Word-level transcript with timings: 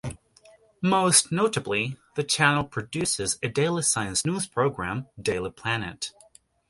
Most 0.81 1.31
notably, 1.31 1.95
the 2.15 2.23
channel 2.23 2.63
produces 2.63 3.37
a 3.43 3.49
daily 3.49 3.83
science 3.83 4.25
news 4.25 4.47
program, 4.47 5.05
"Daily 5.21 5.51
Planet". 5.51 6.11